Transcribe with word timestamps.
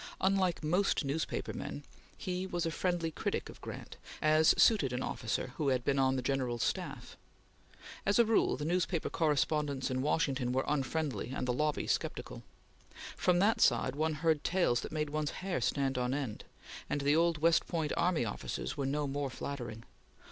Unlike 0.19 0.63
most 0.63 1.05
newspaper 1.05 1.53
men, 1.53 1.83
he 2.17 2.47
was 2.47 2.65
a 2.65 2.71
friendly 2.71 3.11
critic 3.11 3.49
of 3.49 3.61
Grant, 3.61 3.97
as 4.19 4.55
suited 4.57 4.93
an 4.93 5.03
officer 5.03 5.53
who 5.57 5.67
had 5.67 5.85
been 5.85 5.99
on 5.99 6.15
the 6.15 6.23
General's 6.23 6.63
staff. 6.63 7.15
As 8.03 8.17
a 8.17 8.25
rule, 8.25 8.57
the 8.57 8.65
newspaper 8.65 9.11
correspondents 9.11 9.91
in 9.91 10.01
Washington 10.01 10.53
were 10.53 10.65
unfriendly, 10.67 11.29
and 11.35 11.47
the 11.47 11.53
lobby 11.53 11.85
sceptical. 11.85 12.41
From 13.15 13.37
that 13.37 13.61
side 13.61 13.95
one 13.95 14.13
heard 14.15 14.43
tales 14.43 14.81
that 14.81 14.91
made 14.91 15.11
one's 15.11 15.29
hair 15.45 15.61
stand 15.61 15.99
on 15.99 16.15
end, 16.15 16.45
and 16.89 17.01
the 17.01 17.15
old 17.15 17.37
West 17.37 17.67
Point 17.67 17.91
army 17.95 18.25
officers 18.25 18.75
were 18.75 18.87
no 18.87 19.05
more 19.05 19.29
flattering. 19.29 19.83